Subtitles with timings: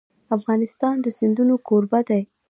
[0.37, 2.21] افغانستان د سیندونه کوربه دی.